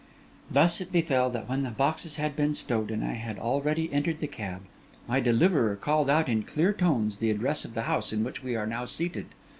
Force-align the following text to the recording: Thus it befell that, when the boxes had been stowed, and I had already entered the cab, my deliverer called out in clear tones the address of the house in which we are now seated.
Thus 0.49 0.81
it 0.81 0.91
befell 0.91 1.29
that, 1.29 1.47
when 1.47 1.61
the 1.61 1.69
boxes 1.69 2.15
had 2.15 2.35
been 2.35 2.55
stowed, 2.55 2.89
and 2.89 3.05
I 3.05 3.13
had 3.13 3.37
already 3.37 3.93
entered 3.93 4.19
the 4.19 4.25
cab, 4.25 4.63
my 5.07 5.19
deliverer 5.19 5.75
called 5.75 6.09
out 6.09 6.27
in 6.27 6.41
clear 6.41 6.73
tones 6.73 7.17
the 7.17 7.29
address 7.29 7.65
of 7.65 7.75
the 7.75 7.83
house 7.83 8.11
in 8.11 8.23
which 8.23 8.41
we 8.41 8.55
are 8.55 8.65
now 8.65 8.85
seated. 8.85 9.27